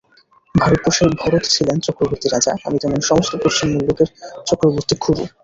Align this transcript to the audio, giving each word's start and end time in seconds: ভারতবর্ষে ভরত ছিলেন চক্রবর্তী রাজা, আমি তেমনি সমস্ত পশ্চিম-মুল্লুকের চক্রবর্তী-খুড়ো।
ভারতবর্ষে 0.55 1.03
ভরত 1.21 1.43
ছিলেন 1.45 1.77
চক্রবর্তী 1.79 2.27
রাজা, 2.27 2.51
আমি 2.65 2.77
তেমনি 2.81 3.03
সমস্ত 3.03 3.31
পশ্চিম-মুল্লুকের 3.43 4.09
চক্রবর্তী-খুড়ো। 4.47 5.23